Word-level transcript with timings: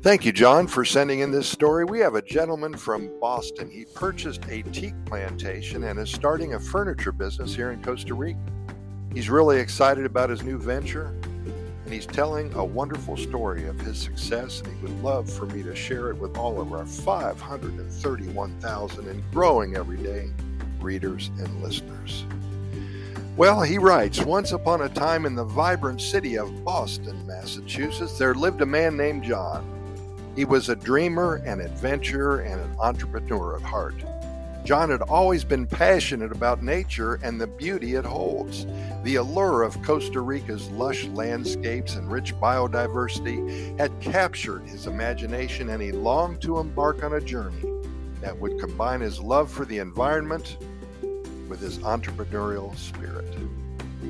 Thank 0.00 0.24
you, 0.24 0.30
John, 0.30 0.68
for 0.68 0.84
sending 0.84 1.20
in 1.20 1.32
this 1.32 1.48
story. 1.48 1.84
We 1.84 1.98
have 1.98 2.14
a 2.14 2.22
gentleman 2.22 2.76
from 2.76 3.10
Boston. 3.20 3.68
He 3.68 3.84
purchased 3.84 4.44
a 4.48 4.62
teak 4.62 4.94
plantation 5.06 5.82
and 5.82 5.98
is 5.98 6.08
starting 6.08 6.54
a 6.54 6.60
furniture 6.60 7.10
business 7.10 7.52
here 7.52 7.72
in 7.72 7.82
Costa 7.82 8.14
Rica. 8.14 8.38
He's 9.12 9.28
really 9.28 9.58
excited 9.58 10.06
about 10.06 10.30
his 10.30 10.44
new 10.44 10.56
venture 10.56 11.18
and 11.88 11.94
he's 11.94 12.06
telling 12.06 12.52
a 12.52 12.64
wonderful 12.64 13.16
story 13.16 13.66
of 13.66 13.80
his 13.80 13.98
success, 13.98 14.60
and 14.60 14.76
he 14.76 14.82
would 14.82 15.02
love 15.02 15.28
for 15.28 15.46
me 15.46 15.62
to 15.62 15.74
share 15.74 16.10
it 16.10 16.18
with 16.18 16.36
all 16.36 16.60
of 16.60 16.74
our 16.74 16.84
531,000 16.84 19.08
and 19.08 19.32
growing 19.32 19.74
every 19.74 19.96
day 19.96 20.28
readers 20.80 21.30
and 21.38 21.62
listeners. 21.62 22.26
Well, 23.38 23.62
he 23.62 23.78
writes 23.78 24.20
Once 24.20 24.52
upon 24.52 24.82
a 24.82 24.90
time 24.90 25.24
in 25.24 25.34
the 25.34 25.44
vibrant 25.44 26.02
city 26.02 26.36
of 26.36 26.62
Boston, 26.62 27.26
Massachusetts, 27.26 28.18
there 28.18 28.34
lived 28.34 28.60
a 28.60 28.66
man 28.66 28.94
named 28.94 29.24
John. 29.24 29.77
He 30.38 30.44
was 30.44 30.68
a 30.68 30.76
dreamer, 30.76 31.42
an 31.44 31.60
adventurer, 31.60 32.42
and 32.42 32.60
an 32.60 32.76
entrepreneur 32.78 33.56
at 33.56 33.62
heart. 33.62 33.96
John 34.64 34.88
had 34.88 35.02
always 35.02 35.42
been 35.42 35.66
passionate 35.66 36.30
about 36.30 36.62
nature 36.62 37.18
and 37.24 37.40
the 37.40 37.48
beauty 37.48 37.96
it 37.96 38.04
holds. 38.04 38.64
The 39.02 39.16
allure 39.16 39.64
of 39.64 39.82
Costa 39.82 40.20
Rica's 40.20 40.68
lush 40.68 41.06
landscapes 41.06 41.96
and 41.96 42.08
rich 42.08 42.36
biodiversity 42.36 43.76
had 43.80 43.90
captured 44.00 44.62
his 44.62 44.86
imagination, 44.86 45.70
and 45.70 45.82
he 45.82 45.90
longed 45.90 46.40
to 46.42 46.60
embark 46.60 47.02
on 47.02 47.14
a 47.14 47.20
journey 47.20 47.80
that 48.20 48.38
would 48.38 48.60
combine 48.60 49.00
his 49.00 49.18
love 49.18 49.50
for 49.50 49.64
the 49.64 49.78
environment 49.78 50.56
with 51.48 51.58
his 51.58 51.78
entrepreneurial 51.78 52.76
spirit. 52.76 53.36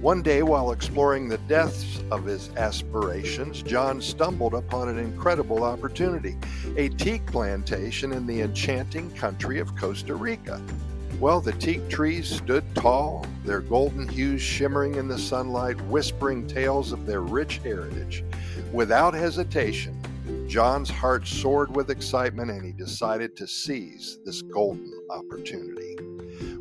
One 0.00 0.22
day, 0.22 0.42
while 0.42 0.72
exploring 0.72 1.28
the 1.28 1.38
depths 1.38 2.02
of 2.10 2.24
his 2.24 2.50
aspirations, 2.56 3.62
John 3.62 4.00
stumbled 4.00 4.54
upon 4.54 4.88
an 4.88 4.98
incredible 4.98 5.64
opportunity 5.64 6.36
a 6.76 6.88
teak 6.90 7.24
plantation 7.26 8.12
in 8.12 8.26
the 8.26 8.42
enchanting 8.42 9.10
country 9.12 9.58
of 9.58 9.74
Costa 9.76 10.14
Rica. 10.14 10.60
Well, 11.18 11.40
the 11.40 11.52
teak 11.52 11.88
trees 11.88 12.28
stood 12.28 12.64
tall, 12.74 13.26
their 13.44 13.60
golden 13.60 14.08
hues 14.08 14.40
shimmering 14.40 14.94
in 14.94 15.08
the 15.08 15.18
sunlight, 15.18 15.80
whispering 15.82 16.46
tales 16.46 16.92
of 16.92 17.04
their 17.06 17.20
rich 17.20 17.58
heritage. 17.58 18.24
Without 18.72 19.12
hesitation, 19.12 20.00
John's 20.46 20.90
heart 20.90 21.26
soared 21.26 21.74
with 21.74 21.90
excitement 21.90 22.50
and 22.50 22.64
he 22.64 22.72
decided 22.72 23.36
to 23.36 23.46
seize 23.46 24.18
this 24.24 24.42
golden 24.42 24.92
opportunity. 25.10 25.96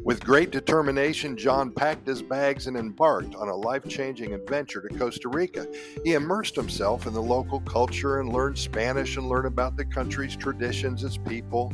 With 0.03 0.23
great 0.23 0.51
determination, 0.51 1.37
John 1.37 1.71
packed 1.71 2.07
his 2.07 2.21
bags 2.21 2.67
and 2.67 2.75
embarked 2.75 3.35
on 3.35 3.47
a 3.47 3.55
life 3.55 3.87
changing 3.87 4.33
adventure 4.33 4.81
to 4.81 4.97
Costa 4.97 5.29
Rica. 5.29 5.67
He 6.03 6.13
immersed 6.13 6.55
himself 6.55 7.05
in 7.05 7.13
the 7.13 7.21
local 7.21 7.59
culture 7.61 8.19
and 8.19 8.33
learned 8.33 8.57
Spanish 8.57 9.17
and 9.17 9.29
learned 9.29 9.47
about 9.47 9.77
the 9.77 9.85
country's 9.85 10.35
traditions, 10.35 11.03
its 11.03 11.17
people, 11.17 11.73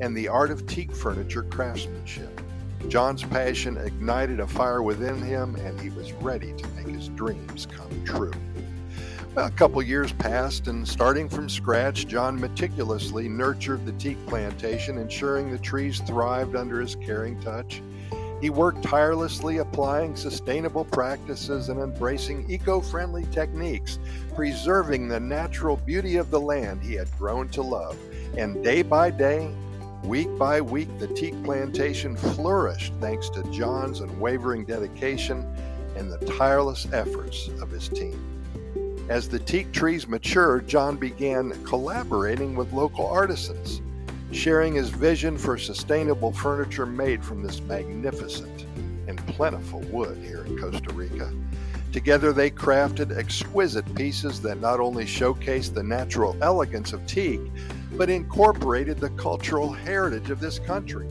and 0.00 0.16
the 0.16 0.28
art 0.28 0.50
of 0.50 0.66
teak 0.66 0.94
furniture 0.94 1.42
craftsmanship. 1.42 2.40
John's 2.88 3.24
passion 3.24 3.76
ignited 3.76 4.40
a 4.40 4.46
fire 4.46 4.82
within 4.82 5.20
him, 5.20 5.56
and 5.56 5.78
he 5.80 5.90
was 5.90 6.12
ready 6.14 6.52
to 6.54 6.68
make 6.68 6.88
his 6.88 7.08
dreams 7.10 7.66
come 7.66 8.04
true. 8.04 8.32
A 9.36 9.50
couple 9.50 9.80
years 9.82 10.12
passed, 10.12 10.66
and 10.66 10.88
starting 10.88 11.28
from 11.28 11.48
scratch, 11.48 12.08
John 12.08 12.40
meticulously 12.40 13.28
nurtured 13.28 13.84
the 13.86 13.92
teak 13.92 14.16
plantation, 14.26 14.98
ensuring 14.98 15.50
the 15.50 15.58
trees 15.58 16.00
thrived 16.00 16.56
under 16.56 16.80
his 16.80 16.96
caring 16.96 17.40
touch. 17.40 17.82
He 18.40 18.50
worked 18.50 18.82
tirelessly 18.82 19.58
applying 19.58 20.16
sustainable 20.16 20.84
practices 20.84 21.68
and 21.68 21.78
embracing 21.78 22.50
eco 22.50 22.80
friendly 22.80 23.26
techniques, 23.30 23.98
preserving 24.34 25.08
the 25.08 25.20
natural 25.20 25.76
beauty 25.76 26.16
of 26.16 26.30
the 26.30 26.40
land 26.40 26.82
he 26.82 26.94
had 26.94 27.10
grown 27.18 27.48
to 27.50 27.62
love. 27.62 27.96
And 28.36 28.64
day 28.64 28.82
by 28.82 29.10
day, 29.10 29.52
week 30.04 30.28
by 30.38 30.60
week, 30.60 30.88
the 30.98 31.08
teak 31.08 31.40
plantation 31.44 32.16
flourished 32.16 32.92
thanks 33.00 33.28
to 33.30 33.42
John's 33.52 34.00
unwavering 34.00 34.64
dedication 34.64 35.44
and 35.96 36.10
the 36.10 36.18
tireless 36.38 36.86
efforts 36.92 37.48
of 37.60 37.70
his 37.70 37.88
team. 37.88 38.38
As 39.08 39.26
the 39.26 39.38
teak 39.38 39.72
trees 39.72 40.06
matured, 40.06 40.68
John 40.68 40.96
began 40.96 41.52
collaborating 41.64 42.54
with 42.54 42.74
local 42.74 43.06
artisans, 43.06 43.80
sharing 44.32 44.74
his 44.74 44.90
vision 44.90 45.38
for 45.38 45.56
sustainable 45.56 46.30
furniture 46.30 46.84
made 46.84 47.24
from 47.24 47.42
this 47.42 47.62
magnificent 47.62 48.66
and 49.06 49.16
plentiful 49.28 49.80
wood 49.90 50.18
here 50.18 50.44
in 50.44 50.58
Costa 50.58 50.92
Rica. 50.92 51.32
Together, 51.90 52.34
they 52.34 52.50
crafted 52.50 53.16
exquisite 53.16 53.94
pieces 53.94 54.42
that 54.42 54.60
not 54.60 54.78
only 54.78 55.04
showcased 55.04 55.72
the 55.72 55.82
natural 55.82 56.36
elegance 56.42 56.92
of 56.92 57.06
teak, 57.06 57.40
but 57.92 58.10
incorporated 58.10 58.98
the 58.98 59.08
cultural 59.10 59.72
heritage 59.72 60.28
of 60.28 60.38
this 60.38 60.58
country. 60.58 61.08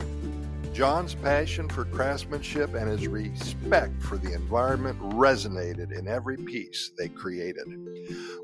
John's 0.78 1.16
passion 1.16 1.68
for 1.68 1.86
craftsmanship 1.86 2.72
and 2.74 2.88
his 2.88 3.08
respect 3.08 4.00
for 4.00 4.16
the 4.16 4.32
environment 4.32 4.96
resonated 5.00 5.90
in 5.90 6.06
every 6.06 6.36
piece 6.36 6.92
they 6.96 7.08
created. 7.08 7.64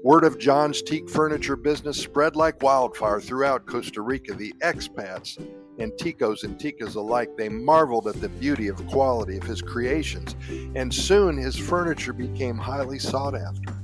Word 0.03 0.25
of 0.25 0.41
John's 0.41 0.83
teak 0.83 1.09
furniture 1.09 1.55
business 1.55 1.97
spread 1.97 2.35
like 2.35 2.61
wildfire 2.61 3.21
throughout 3.21 3.67
Costa 3.67 4.01
Rica. 4.01 4.35
The 4.35 4.53
expats 4.65 5.39
and 5.79 5.93
ticos 5.93 6.43
and 6.43 6.59
ticas 6.59 6.97
alike, 6.97 7.31
they 7.37 7.49
marveled 7.49 8.09
at 8.09 8.21
the 8.21 8.29
beauty 8.31 8.67
of 8.67 8.85
quality 8.89 9.37
of 9.37 9.45
his 9.45 9.63
creations, 9.63 10.35
and 10.75 10.93
soon 10.93 11.37
his 11.37 11.57
furniture 11.57 12.13
became 12.13 12.59
highly 12.59 12.99
sought 12.99 13.37
after. 13.37 13.84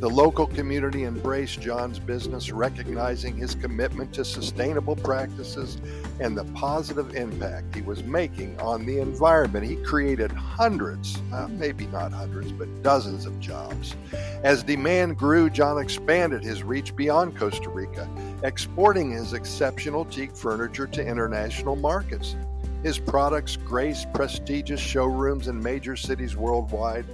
The 0.00 0.08
local 0.08 0.46
community 0.46 1.04
embraced 1.04 1.60
John's 1.60 1.98
business, 1.98 2.50
recognizing 2.50 3.36
his 3.36 3.54
commitment 3.54 4.14
to 4.14 4.24
sustainable 4.24 4.96
practices 4.96 5.76
and 6.20 6.34
the 6.34 6.44
positive 6.54 7.14
impact 7.14 7.74
he 7.74 7.82
was 7.82 8.02
making 8.04 8.58
on 8.60 8.86
the 8.86 8.98
environment. 8.98 9.66
He 9.66 9.76
created 9.76 10.32
hundreds, 10.32 11.20
uh, 11.34 11.48
maybe 11.48 11.84
not 11.88 12.12
hundreds, 12.12 12.50
but 12.50 12.82
dozens 12.82 13.26
of 13.26 13.38
jobs. 13.40 13.94
As 14.42 14.62
demand 14.62 15.18
grew, 15.18 15.50
John 15.50 15.76
expanded 15.76 16.42
his 16.42 16.62
reach 16.62 16.96
beyond 16.96 17.36
Costa 17.36 17.68
Rica, 17.68 18.08
exporting 18.42 19.10
his 19.10 19.34
exceptional 19.34 20.06
teak 20.06 20.34
furniture 20.34 20.86
to 20.86 21.06
international 21.06 21.76
markets. 21.76 22.36
His 22.82 22.98
products 22.98 23.56
graced 23.56 24.10
prestigious 24.14 24.80
showrooms 24.80 25.48
in 25.48 25.62
major 25.62 25.94
cities 25.94 26.36
worldwide, 26.36 27.04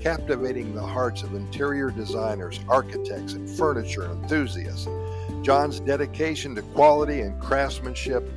captivating 0.00 0.74
the 0.74 0.82
hearts 0.82 1.22
of 1.22 1.34
interior 1.34 1.90
designers, 1.90 2.60
architects, 2.68 3.34
and 3.34 3.48
furniture 3.48 4.10
enthusiasts. 4.10 4.88
John's 5.42 5.80
dedication 5.80 6.54
to 6.54 6.62
quality 6.62 7.20
and 7.20 7.40
craftsmanship 7.40 8.28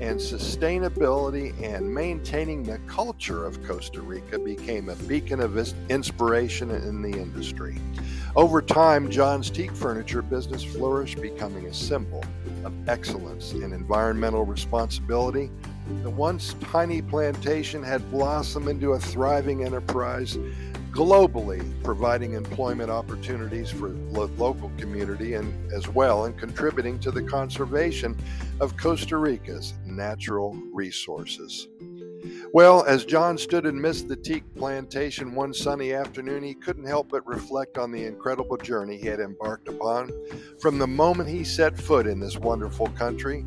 and 0.00 0.18
sustainability 0.18 1.54
and 1.62 1.92
maintaining 1.92 2.62
the 2.62 2.78
culture 2.86 3.46
of 3.46 3.62
Costa 3.64 4.00
Rica 4.00 4.38
became 4.38 4.88
a 4.88 4.96
beacon 4.96 5.40
of 5.40 5.56
inspiration 5.88 6.70
in 6.70 7.00
the 7.00 7.16
industry. 7.16 7.78
Over 8.36 8.60
time, 8.60 9.10
John's 9.10 9.48
teak 9.48 9.70
furniture 9.70 10.20
business 10.20 10.64
flourished, 10.64 11.20
becoming 11.20 11.66
a 11.66 11.74
symbol 11.74 12.24
of 12.64 12.72
excellence 12.88 13.52
and 13.52 13.72
environmental 13.72 14.44
responsibility. 14.44 15.50
The 16.02 16.10
once 16.10 16.56
tiny 16.60 17.00
plantation 17.00 17.82
had 17.82 18.10
blossomed 18.10 18.68
into 18.68 18.92
a 18.92 18.98
thriving 18.98 19.64
enterprise 19.64 20.36
globally, 20.94 21.60
providing 21.82 22.34
employment 22.34 22.88
opportunities 22.88 23.68
for 23.68 23.88
the 23.88 24.28
local 24.38 24.70
community 24.78 25.34
and 25.34 25.72
as 25.72 25.88
well, 25.88 26.26
and 26.26 26.38
contributing 26.38 27.00
to 27.00 27.10
the 27.10 27.22
conservation 27.22 28.16
of 28.60 28.76
Costa 28.76 29.16
Rica's 29.16 29.74
natural 29.84 30.54
resources. 30.72 31.66
Well, 32.52 32.84
as 32.84 33.04
John 33.04 33.36
stood 33.36 33.66
amidst 33.66 34.06
the 34.06 34.16
teak 34.16 34.44
plantation 34.54 35.34
one 35.34 35.52
sunny 35.52 35.92
afternoon, 35.92 36.44
he 36.44 36.54
couldn't 36.54 36.86
help 36.86 37.08
but 37.10 37.26
reflect 37.26 37.76
on 37.76 37.90
the 37.90 38.04
incredible 38.04 38.56
journey 38.56 38.96
he 38.96 39.08
had 39.08 39.18
embarked 39.18 39.66
upon. 39.66 40.10
From 40.60 40.78
the 40.78 40.86
moment 40.86 41.28
he 41.28 41.42
set 41.42 41.76
foot 41.76 42.06
in 42.06 42.20
this 42.20 42.38
wonderful 42.38 42.86
country, 42.90 43.44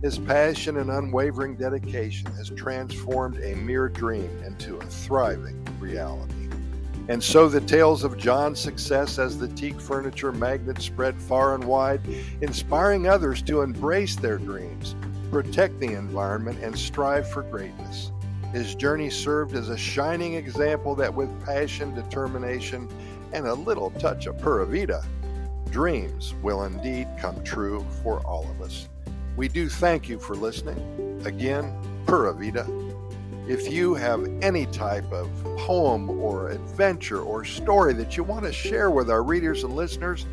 his 0.00 0.18
passion 0.18 0.76
and 0.76 0.90
unwavering 0.90 1.56
dedication 1.56 2.32
has 2.34 2.50
transformed 2.50 3.38
a 3.42 3.56
mere 3.56 3.88
dream 3.88 4.30
into 4.46 4.76
a 4.76 4.84
thriving 4.86 5.66
reality. 5.80 6.43
And 7.08 7.22
so 7.22 7.48
the 7.48 7.60
tales 7.60 8.02
of 8.02 8.16
John's 8.16 8.58
success 8.58 9.18
as 9.18 9.36
the 9.36 9.48
teak 9.48 9.78
furniture 9.78 10.32
magnet 10.32 10.80
spread 10.80 11.20
far 11.20 11.54
and 11.54 11.64
wide, 11.64 12.00
inspiring 12.40 13.06
others 13.06 13.42
to 13.42 13.60
embrace 13.60 14.16
their 14.16 14.38
dreams, 14.38 14.96
protect 15.30 15.78
the 15.80 15.92
environment, 15.92 16.60
and 16.62 16.78
strive 16.78 17.28
for 17.28 17.42
greatness. 17.42 18.10
His 18.52 18.74
journey 18.74 19.10
served 19.10 19.54
as 19.54 19.68
a 19.68 19.76
shining 19.76 20.34
example 20.34 20.94
that 20.94 21.12
with 21.12 21.44
passion, 21.44 21.94
determination, 21.94 22.88
and 23.32 23.46
a 23.46 23.54
little 23.54 23.90
touch 23.90 24.26
of 24.26 24.38
pura 24.40 24.64
vida, 24.64 25.04
dreams 25.70 26.34
will 26.42 26.64
indeed 26.64 27.08
come 27.18 27.42
true 27.44 27.84
for 28.02 28.20
all 28.20 28.48
of 28.50 28.62
us. 28.62 28.88
We 29.36 29.48
do 29.48 29.68
thank 29.68 30.08
you 30.08 30.20
for 30.20 30.36
listening. 30.36 31.20
Again, 31.26 31.76
pura 32.06 32.32
vida. 32.32 32.64
If 33.46 33.70
you 33.70 33.94
have 33.94 34.26
any 34.40 34.64
type 34.66 35.12
of 35.12 35.28
poem 35.58 36.08
or 36.08 36.48
adventure 36.48 37.20
or 37.20 37.44
story 37.44 37.92
that 37.94 38.16
you 38.16 38.24
want 38.24 38.46
to 38.46 38.52
share 38.52 38.90
with 38.90 39.10
our 39.10 39.22
readers 39.22 39.64
and 39.64 39.76
listeners, 39.76 40.24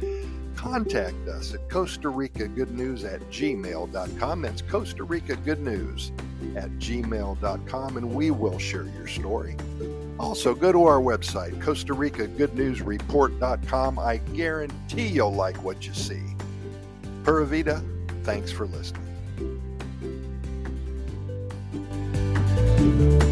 contact 0.56 1.28
us 1.28 1.54
at 1.54 1.70
Costa 1.70 2.08
Rica 2.08 2.48
Good 2.48 2.72
News 2.72 3.04
at 3.04 3.20
gmail.com. 3.30 4.42
That's 4.42 4.62
Costa 4.62 5.04
Rica 5.04 5.36
Good 5.36 5.60
News 5.60 6.14
at 6.56 6.70
gmail.com, 6.80 7.98
and 7.98 8.14
we 8.14 8.32
will 8.32 8.60
share 8.60 8.86
your 8.86 9.08
story. 9.08 9.58
Also, 10.18 10.54
go 10.54 10.72
to 10.72 10.86
our 10.86 11.00
website, 11.00 11.60
Costa 11.62 11.94
Rica 11.94 12.28
Good 12.28 12.56
News 12.56 12.82
Report.com. 12.82 14.00
I 14.00 14.18
guarantee 14.34 15.08
you'll 15.08 15.34
like 15.34 15.62
what 15.64 15.86
you 15.86 15.94
see. 15.94 16.24
Pura 17.24 17.46
Vida, 17.46 17.84
thanks 18.24 18.52
for 18.52 18.68
listening. 18.68 19.02
Bye. 22.82 23.31